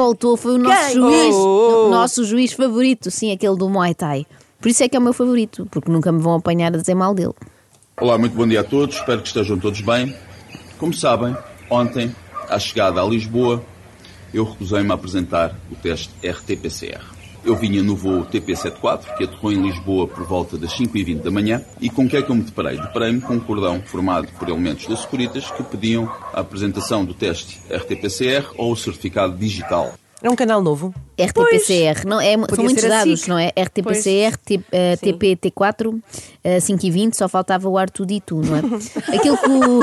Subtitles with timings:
[0.00, 0.36] Voltou?
[0.36, 0.94] Foi o nosso Quem?
[0.94, 1.34] juiz.
[1.34, 1.86] Oh!
[1.86, 4.26] O nosso juiz favorito, sim, aquele do Muay Thai.
[4.60, 6.94] Por isso é que é o meu favorito, porque nunca me vão apanhar a dizer
[6.94, 7.34] mal dele.
[8.00, 10.16] Olá, muito bom dia a todos, espero que estejam todos bem.
[10.78, 11.36] Como sabem,
[11.68, 12.14] ontem,
[12.48, 13.62] à chegada a Lisboa,
[14.32, 17.19] eu recusei-me a apresentar o teste RT-PCR.
[17.44, 21.62] Eu vinha no voo TP74, que aterrou em Lisboa por volta das 5h20 da manhã,
[21.80, 22.76] e com que é que eu me deparei?
[22.76, 27.60] Deparei-me com um cordão formado por elementos da Securitas que pediam a apresentação do teste
[27.70, 29.94] RT-PCR ou o certificado digital.
[30.22, 30.94] É um canal novo.
[31.18, 33.28] RT-PCR, não, é, são muitos ser a dados, SIC.
[33.28, 33.48] não é?
[33.56, 35.98] RT-PCR, T- eh, TP-T4,
[36.44, 38.60] eh, 5 e 20, só faltava o R2D2, não é?
[39.16, 39.80] Aquilo que o,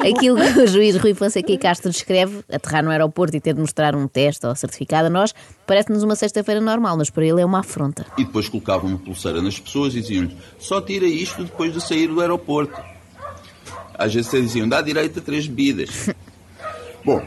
[0.00, 3.60] aquilo que o juiz Rui Fonseca e Castro descreve, aterrar no aeroporto e ter de
[3.60, 5.34] mostrar um teste ou certificado a nós,
[5.66, 8.04] parece-nos uma sexta-feira normal, mas para ele é uma afronta.
[8.18, 12.08] E depois colocavam uma pulseira nas pessoas e diziam só tira isto depois de sair
[12.08, 12.74] do aeroporto.
[13.94, 16.10] Às vezes diziam, dá direito a três bebidas.
[17.04, 17.22] Bom,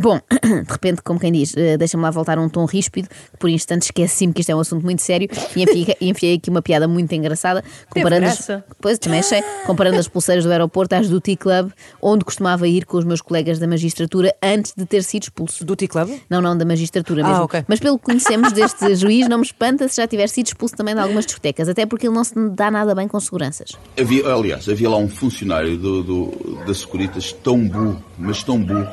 [0.00, 3.36] Bom, de repente, como quem diz, eh, deixa-me lá voltar a um tom ríspido, que
[3.38, 6.62] por instantes esqueci-me que isto é um assunto muito sério e enfiei, enfiei aqui uma
[6.62, 8.48] piada muito engraçada, comparando as,
[8.80, 11.70] pois, também achei, comparando as pulseiras do aeroporto às do T-Club,
[12.00, 15.64] onde costumava ir com os meus colegas da magistratura antes de ter sido expulso.
[15.64, 16.10] Do T-Club?
[16.28, 17.44] Não, não, da magistratura Ah, mesmo.
[17.44, 17.64] ok.
[17.68, 20.94] Mas pelo que conhecemos deste juiz, não me espanta se já tiver sido expulso também
[20.94, 23.72] de algumas discotecas, até porque ele não se dá nada bem com seguranças.
[23.98, 28.88] havia, aliás, havia lá um funcionário do, do, da Securitas tão burro, mas tão burro,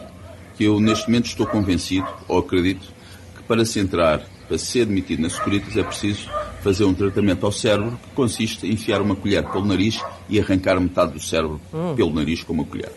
[0.58, 2.87] que eu neste momento estou convencido, ou acredito,
[3.36, 6.30] que para se entrar, para ser admitido na Securitas é preciso
[6.61, 10.80] fazer um tratamento ao cérebro que consiste em enfiar uma colher pelo nariz e arrancar
[10.80, 11.95] metade do cérebro Hum.
[11.95, 12.92] pelo nariz com uma colher.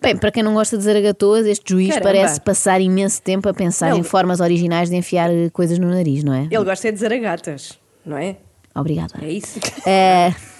[0.00, 2.04] Bem, para quem não gosta de zaragatoas, este juiz Caramba.
[2.04, 3.98] parece passar imenso tempo a pensar Não.
[3.98, 6.42] em formas originais de enfiar eh, coisas no nariz, não é?
[6.50, 8.36] Ele gosta é de zaragatas, não é?
[8.74, 9.14] Obrigada.
[9.22, 9.58] É isso.
[9.86, 10.32] É,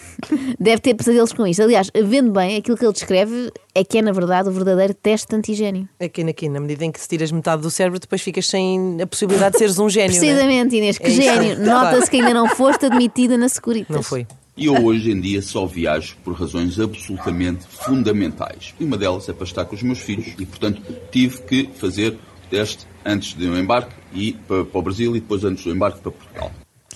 [0.58, 1.62] deve ter pesadelos com isto.
[1.62, 5.28] Aliás, vendo bem, aquilo que ele descreve é que é, na verdade, o verdadeiro teste
[5.28, 5.88] de antigênio.
[6.00, 9.06] Aqui, aqui, na medida em que se tiras metade do cérebro, depois ficas sem a
[9.06, 10.10] possibilidade de seres um gênio.
[10.10, 10.20] não é?
[10.20, 11.56] Precisamente, Inês, que É gênio.
[11.66, 11.90] Claro.
[11.90, 13.94] Nota-se que ainda não foste admitida na Securitas.
[13.94, 14.26] Não foi.
[14.56, 18.74] E eu hoje em dia só viajo por razões absolutamente fundamentais.
[18.80, 20.28] E uma delas é para estar com os meus filhos.
[20.38, 25.14] E, portanto, tive que fazer o teste antes do embarque e para, para o Brasil
[25.14, 26.50] e depois antes do embarque para Portugal.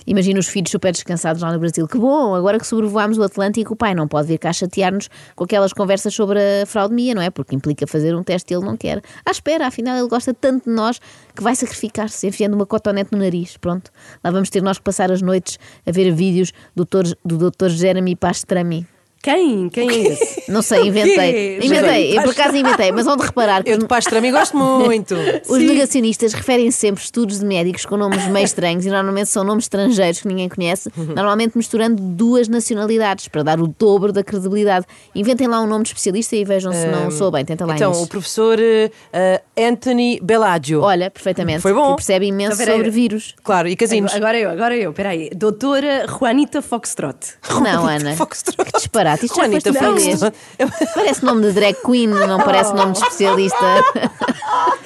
[0.05, 1.87] Imagina os filhos super descansados lá no Brasil.
[1.87, 5.43] Que bom, agora que sobrevoámos o Atlântico, o pai não pode vir cá chatear-nos com
[5.43, 7.29] aquelas conversas sobre a fraudemia, não é?
[7.29, 9.01] Porque implica fazer um teste e ele não quer.
[9.25, 10.99] À espera, afinal ele gosta tanto de nós
[11.35, 13.57] que vai sacrificar-se enfiando uma cotonete no nariz.
[13.57, 13.91] Pronto,
[14.23, 17.15] lá vamos ter nós que passar as noites a ver vídeos do Dr.
[17.23, 17.69] do Dr.
[17.69, 18.87] Jeremy Pastrami.
[19.21, 19.69] Quem?
[19.69, 20.43] Quem é esse?
[20.51, 21.59] Não sei, inventei.
[21.61, 25.15] Inventei, eu por acaso inventei, mas vão de reparar que Eu de pastrami gosto muito.
[25.47, 29.65] os negacionistas referem sempre estudos de médicos com nomes meio estranhos e normalmente são nomes
[29.65, 34.85] estrangeiros que ninguém conhece, normalmente misturando duas nacionalidades para dar o dobro da credibilidade.
[35.13, 37.45] Inventem lá um nome de especialista e vejam se não sou bem.
[37.45, 38.03] Tenta lá Então, Inês.
[38.05, 40.81] o professor eh, Anthony Bellagio.
[40.81, 41.61] Olha, perfeitamente.
[41.61, 41.91] Foi bom.
[41.91, 43.35] Que percebe imenso Então, sobre vírus.
[43.43, 44.13] Claro, e casinos.
[44.15, 45.29] Agora eu, agora eu, peraí.
[45.35, 47.17] Doutora Juanita Foxtrot.
[47.61, 48.15] Não, Ana.
[48.15, 48.71] Foxtrot.
[48.71, 49.10] Que disparate.
[49.15, 50.17] Isto já Juanita foste.
[50.17, 50.35] Foxtrot.
[50.95, 53.57] Parece nome de drag queen, não parece nome de especialista.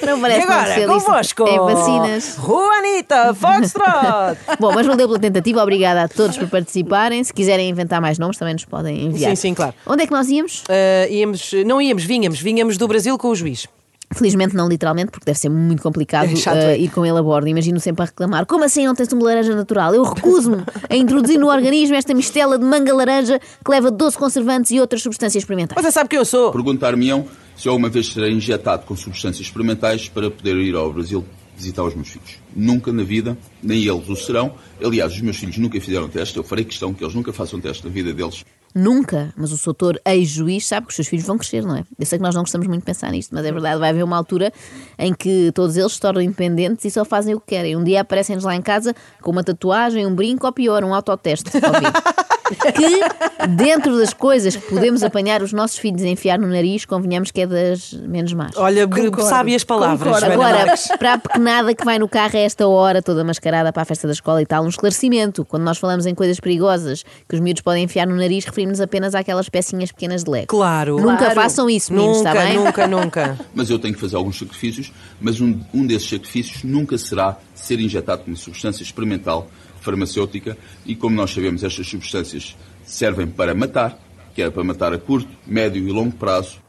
[0.06, 2.38] Não E parece nome de agora, especialista convosco, em vacinas.
[2.40, 4.38] Juanita Foxtrot.
[4.60, 5.64] Bom, mas valeu pela tentativa.
[5.64, 7.24] Obrigada a todos por participarem.
[7.24, 9.32] Se quiserem inventar mais nomes, também nos podem enviar.
[9.32, 9.74] Sim, sim, claro.
[9.86, 10.64] Onde é que nós íamos?
[10.70, 13.68] Eh, íamos, não íamos, vinhamos, vinhamos do Brasil com o juiz.
[14.14, 16.78] Felizmente não literalmente, porque deve ser muito complicado É chato, eh, é.
[16.78, 17.48] ir com ele a bordo.
[17.48, 19.94] Imagino sempre a reclamar: como assim não tens uma laranja natural?
[19.94, 24.72] Eu recuso-me a introduzir no organismo esta mistela de manga laranja que leva doce conservantes
[24.72, 25.82] e outras substâncias experimentais.
[25.82, 26.52] Você sabe quem eu sou?
[26.52, 27.26] Perguntar-me-ão
[27.56, 31.26] se eu uma vez serei injetado com substâncias experimentais para poder ir ao Brasil
[31.56, 32.38] visitar os meus filhos.
[32.56, 34.54] Nunca na vida, nem eles o serão.
[34.84, 36.38] Aliás, os meus filhos nunca fizeram teste.
[36.38, 38.44] Eu farei questão que eles nunca façam teste na vida deles.
[38.76, 41.86] Nunca, mas o doutor ex-juiz sabe que os seus filhos vão crescer, não é?
[41.98, 44.04] Eu sei que nós não gostamos muito de pensar nisto, mas é verdade, vai haver
[44.04, 44.52] uma altura
[45.00, 47.78] em que todos eles se tornam independentes e só fazem o que querem.
[47.78, 51.50] Um dia aparecem-nos lá em casa com uma tatuagem, um brinco ou pior, um autoteste.
[52.74, 57.32] Que, dentro das coisas que podemos apanhar os nossos filhos a enfiar no nariz, convenhamos
[57.32, 58.56] que é das menos más.
[58.56, 58.88] Olha,
[59.28, 60.22] sabe as palavras.
[60.24, 60.32] Concordo.
[60.34, 63.86] Agora, para a pequenada que vai no carro a esta hora, toda mascarada para a
[63.86, 65.44] festa da escola e tal, um esclarecimento.
[65.46, 69.16] Quando nós falamos em coisas perigosas que os miúdos podem enfiar no nariz, referimos apenas
[69.16, 70.48] àquelas pecinhas pequenas de leque.
[70.48, 70.98] Claro.
[71.00, 71.36] Nunca Claro.
[71.36, 72.58] façam isso, meninos, Nunca, está bem?
[72.58, 73.40] nunca, nunca.
[73.56, 77.80] Mas eu tenho que fazer alguns sacrifícios, mas um, um desses sacrifícios nunca será ser
[77.80, 79.48] injetado com uma substância experimental
[79.86, 83.98] farmacêutica e, como nós sabemos, estas substâncias servem para matar,
[84.34, 86.66] que é para matar a curto, médio e longo prazo.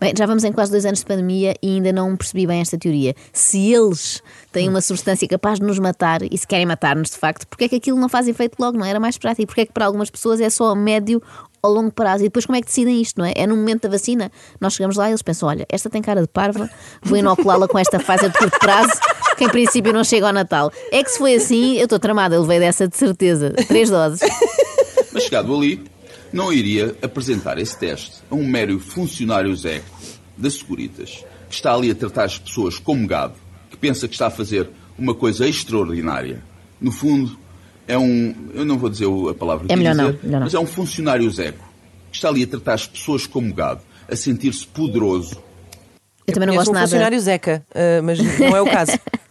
[0.00, 2.78] Bem, já vamos em quase dois anos de pandemia e ainda não percebi bem esta
[2.78, 3.14] teoria.
[3.32, 7.46] Se eles têm uma substância capaz de nos matar e se querem matar-nos de facto,
[7.46, 8.78] porque é que aquilo não faz efeito logo?
[8.78, 9.46] Não era mais prático?
[9.46, 11.22] Porque é que para algumas pessoas é só a médio
[11.62, 12.22] ou longo prazo?
[12.22, 13.32] E depois como é que decidem isto, não é?
[13.36, 14.30] É no momento da vacina.
[14.60, 16.68] Nós chegamos lá e eles pensam: olha, esta tem cara de parva,
[17.02, 18.92] vou inoculá-la com esta fase de curto prazo,
[19.36, 20.72] que em princípio não chega ao Natal.
[20.90, 23.50] É que se foi assim, eu estou tramada, eu levei dessa de certeza.
[23.68, 24.20] Três doses.
[25.12, 25.82] Mas chegado ali,
[26.32, 29.86] não iria apresentar esse teste a um mero funcionário zeco
[30.36, 33.34] da Securitas, que está ali a tratar as pessoas como gado,
[33.70, 36.42] que pensa que está a fazer uma coisa extraordinária.
[36.80, 37.38] No fundo,
[37.86, 38.34] é um.
[38.54, 40.44] Eu não vou dizer a palavra que É ia melhor não, dizer, melhor não.
[40.46, 41.64] mas é um funcionário zeco,
[42.10, 43.80] que está ali a tratar as pessoas como gado,
[44.10, 45.42] a sentir-se poderoso.
[46.26, 46.86] Eu também não gosto um nada.
[46.86, 48.92] funcionário Zeca, ah, mas não é o caso.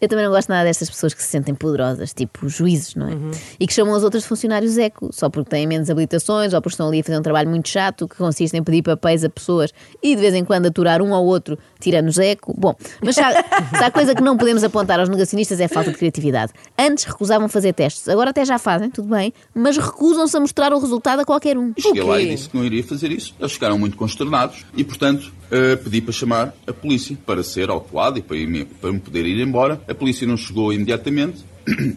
[0.00, 3.12] Eu também não gosto nada destas pessoas que se sentem poderosas, tipo juízes, não é?
[3.14, 3.30] Uhum.
[3.58, 6.74] E que chamam as outras de funcionários eco, só porque têm menos habilitações ou porque
[6.74, 9.72] estão ali a fazer um trabalho muito chato que consiste em pedir papéis a pessoas
[10.02, 12.54] e de vez em quando aturar um ao outro tirando-nos eco.
[12.58, 15.68] Bom, mas se há, se há coisa que não podemos apontar aos negacionistas é a
[15.68, 16.52] falta de criatividade.
[16.78, 20.78] Antes recusavam fazer testes, agora até já fazem, tudo bem, mas recusam-se a mostrar o
[20.78, 21.72] resultado a qualquer um.
[21.78, 23.34] Cheguei lá e disse que não iria fazer isso.
[23.38, 28.18] Eles ficaram muito consternados e, portanto, eh, pedi para chamar a polícia para ser autuado
[28.18, 29.55] e para, ir- para me poder ir embora.
[29.88, 31.44] A polícia não chegou imediatamente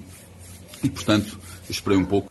[0.84, 1.38] e, portanto,
[1.70, 2.30] esperei um pouco.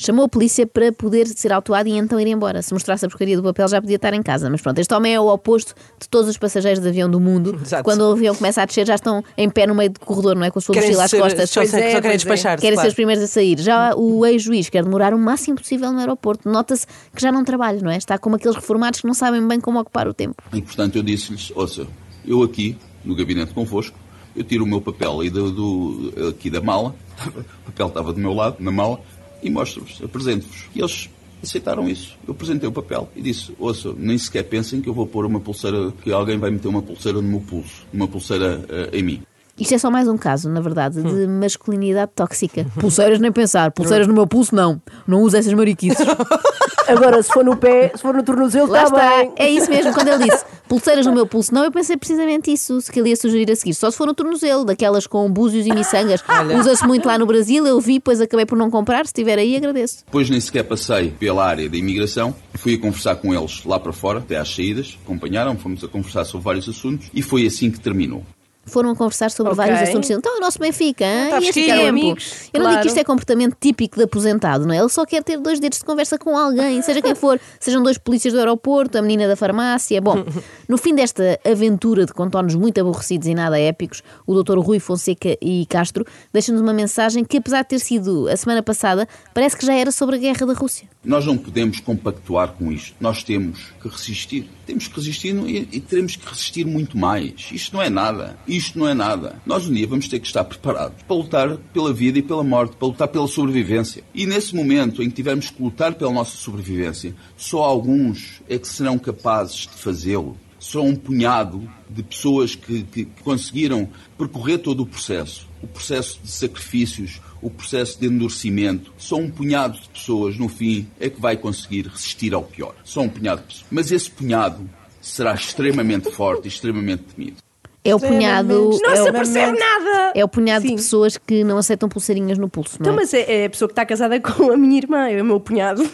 [0.00, 2.62] Chamou a polícia para poder ser autuado e então ir embora.
[2.62, 4.48] Se mostrasse a porcaria do papel já podia estar em casa.
[4.48, 7.58] Mas pronto, este homem é o oposto de todos os passageiros de avião do mundo.
[7.60, 7.82] Exato.
[7.82, 10.44] Quando o avião começa a descer já estão em pé no meio do corredor, não
[10.44, 10.52] é?
[10.52, 11.50] Com a sua Querem mochila às ser- costas.
[11.50, 12.14] só, Pois só é, querem é.
[12.14, 12.60] despachar-se.
[12.60, 12.88] Querem ser claro.
[12.90, 13.58] os primeiros a sair.
[13.58, 16.48] Já o ex-juiz quer demorar o máximo possível no aeroporto.
[16.48, 17.96] Nota-se que já não trabalha, não é?
[17.96, 20.40] Está como aqueles reformados que não sabem bem como ocupar o tempo.
[20.52, 21.88] E, portanto, eu disse-lhes, ouça,
[22.24, 23.98] eu aqui, no gabinete convosco,
[24.38, 26.94] eu tiro o meu papel aí do, do- aqui da mala,
[27.26, 29.00] o papel estava do meu lado, na mala,
[29.42, 30.64] e mostro-vos, apresento-vos.
[30.74, 31.08] E eles
[31.42, 32.16] aceitaram isso.
[32.26, 35.38] Eu apresentei o papel e disse, ouça, nem sequer pensem que eu vou pôr uma
[35.40, 39.22] pulseira, que alguém vai meter uma pulseira no meu pulso, uma pulseira eh, em mim.
[39.58, 42.64] Isto é só mais um caso, na verdade, de masculinidade tóxica.
[42.78, 43.72] Pulseiras nem pensar.
[43.72, 44.80] Pulseiras no meu pulso, não.
[45.04, 46.06] Não uso essas mariquices.
[46.86, 49.16] Agora, se for no pé, se for no tornozelo, Lá está está.
[49.18, 49.32] bem.
[49.36, 49.92] É isso mesmo.
[49.92, 52.80] Quando ele disse pulseiras no meu pulso, não, eu pensei precisamente isso.
[52.80, 53.74] Se que ele ia sugerir a seguir.
[53.74, 56.22] Só se for no tornozelo, daquelas com búzios e miçangas.
[56.58, 57.66] Usa-se muito lá no Brasil.
[57.66, 59.04] Eu vi, pois acabei por não comprar.
[59.06, 60.04] Se estiver aí, agradeço.
[60.04, 63.92] Depois nem sequer passei pela área da imigração, fui a conversar com eles lá para
[63.92, 67.80] fora, até às saídas, acompanharam, fomos a conversar sobre vários assuntos e foi assim que
[67.80, 68.24] terminou.
[68.68, 69.64] Foram a conversar sobre Ok.
[69.64, 70.10] vários assuntos.
[70.10, 71.24] Então, o nosso Benfica, hein?
[71.24, 71.86] Está e este tempo?
[71.88, 72.32] amigos.
[72.52, 72.80] Eu não digo Claro.
[72.82, 74.78] que isto é comportamento típico de aposentado, não é?
[74.78, 77.98] Ele só quer ter dois dedos de conversa com alguém, seja quem for, sejam dois
[77.98, 80.00] polícias do aeroporto, a menina da farmácia.
[80.00, 80.24] Bom,
[80.68, 84.58] no fim desta aventura de contornos muito aborrecidos e nada épicos, o Dr.
[84.58, 89.08] Rui Fonseca e Castro deixam-nos uma mensagem que, apesar de ter sido a semana passada,
[89.34, 90.88] parece que já era sobre a guerra da Rússia.
[91.04, 92.94] Nós não podemos compactuar com isto.
[93.00, 94.48] Nós temos que resistir.
[94.66, 97.48] Temos que resistir e, e teremos que resistir muito mais.
[97.52, 98.36] Isto não é nada.
[98.58, 99.40] Isto não é nada.
[99.46, 102.74] Nós um dia vamos ter que estar preparados para lutar pela vida e pela morte,
[102.74, 104.02] para lutar pela sobrevivência.
[104.12, 108.66] E nesse momento em que tivermos que lutar pela nossa sobrevivência, só alguns é que
[108.66, 110.36] serão capazes de fazê-lo.
[110.58, 113.88] Só um punhado de pessoas que, que conseguiram
[114.18, 115.48] percorrer todo o processo.
[115.62, 118.92] O processo de sacrifícios, o processo de endurecimento.
[118.98, 122.74] Só um punhado de pessoas, no fim, é que vai conseguir resistir ao pior.
[122.82, 123.66] Só um punhado de pessoas.
[123.70, 124.68] Mas esse punhado
[125.00, 127.47] será extremamente forte e extremamente temido.
[127.90, 128.70] É o punhado.
[128.82, 130.12] Não é se nada.
[130.14, 130.68] é o punhado Sim.
[130.68, 132.96] de pessoas que não aceitam pulseirinhas no pulso, não Então, é?
[132.96, 135.40] mas é, é a pessoa que está casada com a minha irmã, é o meu
[135.40, 135.88] cunhado.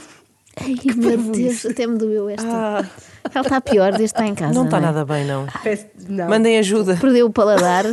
[0.61, 2.89] Ai, meu Deus, até me doeu esta.
[3.35, 4.53] Ela está pior desde que está em casa.
[4.55, 4.81] Não está é?
[4.81, 5.47] nada bem, não.
[5.63, 6.29] Peço- não.
[6.29, 6.97] Mandem ajuda.
[7.01, 7.87] Perdeu o paladar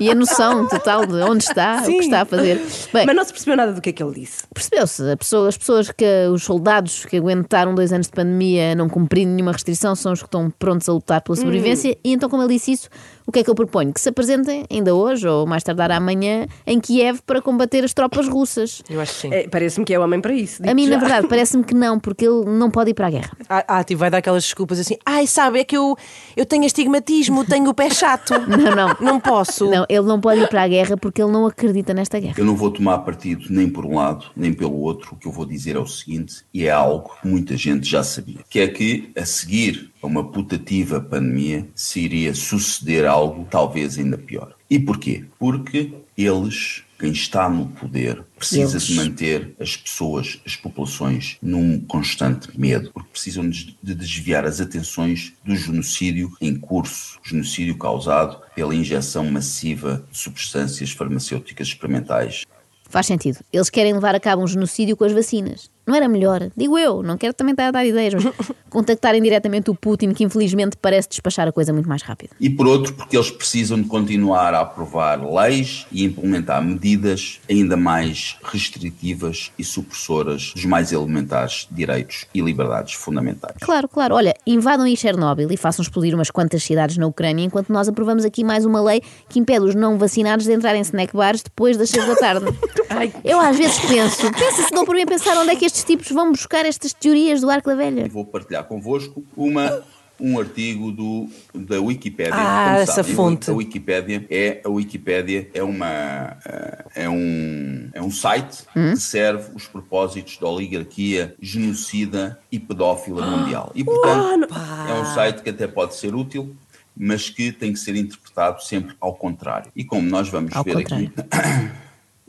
[0.00, 1.98] e a noção total de onde está, o Sim.
[1.98, 2.60] que está a fazer.
[2.92, 4.42] Bem, Mas não se percebeu nada do que é que ele disse.
[4.52, 9.30] percebeu-se, pessoa- as pessoas que, os soldados que aguentaram dois anos de pandemia não cumprindo
[9.32, 11.96] nenhuma restrição são os que estão prontos a lutar pela sobrevivência.
[12.02, 12.88] E então, como ele disse isso,
[13.26, 13.92] o que é que eu proponho?
[13.92, 18.28] Que se apresentem, ainda hoje ou mais tardar amanhã, em Kiev para combater as tropas
[18.28, 18.82] russas.
[18.90, 19.32] Eu acho que sim.
[19.32, 20.62] É, Parece-me que é homem para isso.
[20.68, 21.06] A mim, digo na já.
[21.06, 23.30] verdade, parece-me que não, porque ele não pode ir para a guerra.
[23.54, 25.96] Ah, ah, tipo, vai dar aquela aquelas desculpas assim, ai, sabe, é que eu,
[26.36, 28.32] eu tenho astigmatismo, tenho o pé chato.
[28.48, 28.96] Não, não.
[29.00, 29.68] Não posso.
[29.68, 32.34] Não, ele não pode ir para a guerra porque ele não acredita nesta guerra.
[32.38, 35.14] Eu não vou tomar partido nem por um lado, nem pelo outro.
[35.14, 38.02] O que eu vou dizer é o seguinte, e é algo que muita gente já
[38.02, 43.98] sabia, que é que a seguir a uma putativa pandemia se iria suceder algo talvez
[43.98, 44.54] ainda pior.
[44.68, 45.24] E porquê?
[45.38, 48.82] Porque eles, quem está no poder, precisa Eles.
[48.84, 54.60] de manter as pessoas, as populações, num constante medo, porque precisam de de desviar as
[54.60, 62.44] atenções do genocídio em curso, genocídio causado pela injeção massiva de substâncias farmacêuticas experimentais.
[62.88, 63.38] Faz sentido.
[63.52, 65.70] Eles querem levar a cabo um genocídio com as vacinas.
[65.86, 66.48] Não era melhor?
[66.56, 68.24] Digo eu, não quero também estar a dar ideias, mas
[68.70, 72.30] contactarem diretamente o Putin, que infelizmente parece despachar a coisa muito mais rápido.
[72.38, 77.76] E por outro, porque eles precisam de continuar a aprovar leis e implementar medidas ainda
[77.76, 83.56] mais restritivas e supressoras dos mais elementares direitos e liberdades fundamentais.
[83.60, 84.14] Claro, claro.
[84.14, 88.24] Olha, invadam aí Chernobyl e façam explodir umas quantas cidades na Ucrânia, enquanto nós aprovamos
[88.24, 91.76] aqui mais uma lei que impede os não vacinados de entrarem em snack bars depois
[91.76, 92.46] das 6 da tarde.
[93.24, 95.84] Eu às vezes penso, pensa se não por mim a pensar onde é que estes
[95.84, 98.08] tipos vão buscar estas teorias do arco da velha.
[98.08, 99.82] Vou partilhar convosco uma,
[100.20, 102.34] um artigo do, da Wikipédia.
[102.34, 103.50] Ah, Como essa sabem, fonte.
[103.50, 109.50] A Wikipédia é a Wikipédia é uma eh, é um é um site que serve
[109.54, 113.72] os propósitos da oligarquia genocida e pedófila mundial.
[113.74, 114.48] E portanto
[114.88, 116.54] é um site que até pode ser útil,
[116.96, 119.72] mas que tem que ser interpretado sempre ao contrário.
[119.74, 121.12] E como nós vamos Ao ver contrário.
[121.16, 121.70] aqui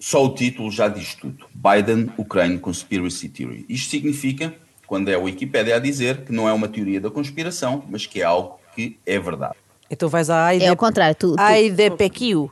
[0.06, 1.46] só o título já diz tudo.
[1.56, 3.66] Biden, Ukraine Conspiracy Theory.
[3.70, 4.54] Isto significa,
[4.86, 8.20] quando é a Wikipédia a dizer, que não é uma teoria da conspiração, mas que
[8.20, 9.56] é algo que é verdade.
[9.90, 10.66] Então vais à AIDE.
[10.66, 12.52] É ao contrário, tu- tu- AIDPQ.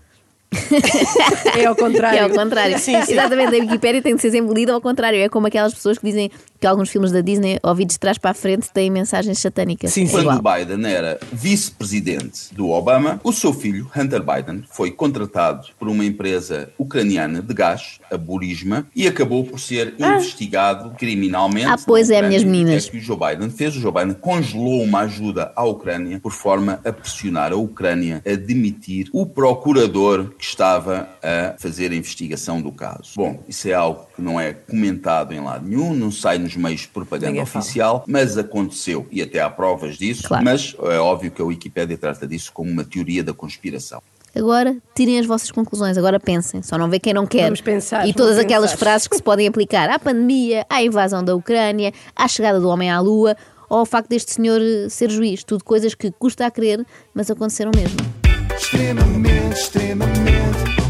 [1.58, 2.20] É ao contrário.
[2.20, 2.75] É ao contrário.
[2.75, 5.20] Exatamente, a Wikipédia tem de ser sempre lida ao contrário.
[5.20, 6.29] É como aquelas pessoas que dizem
[6.60, 9.91] que alguns filmes da Disney, ouvidos de trás para a frente, têm mensagens satânicas.
[9.91, 10.12] Sim, É sim.
[10.12, 10.60] Quando igual.
[10.60, 16.70] Biden era vice-presidente do Obama, o seu filho, Hunter Biden, foi contratado por uma empresa
[16.77, 21.67] ucraniana de gás, a Burisma, e acabou por ser investigado criminalmente.
[21.67, 22.88] Ah, pois é, minhas que meninas.
[22.88, 23.75] É que o Joe Biden fez?
[23.75, 28.36] O Joe Biden congelou uma ajuda à Ucrânia por forma a pressionar a Ucrânia a
[28.36, 33.12] demitir o procurador que estava a fazer a investigação do caso.
[33.15, 36.81] Bom, isso é algo que não é comentado em lado nenhum, não sai nos meios
[36.81, 37.63] de propaganda Ninguém fala.
[37.63, 40.27] oficial, mas aconteceu e até há provas disso.
[40.27, 40.43] Claro.
[40.43, 44.01] Mas é óbvio que a Wikipédia trata disso como uma teoria da conspiração.
[44.36, 47.43] Agora tirem as vossas conclusões, agora pensem, só não vê quem não quer.
[47.43, 48.83] Vamos pensar, e todas aquelas pensar.
[48.83, 52.89] frases que se podem aplicar à pandemia, à invasão da Ucrânia, à chegada do homem
[52.89, 53.38] à lua,
[53.69, 55.43] ou ao facto deste senhor ser juiz.
[55.43, 56.83] Tudo coisas que custa a crer,
[57.13, 58.20] mas aconteceram mesmo.
[58.61, 60.80] Streme Meer, Streme Meer.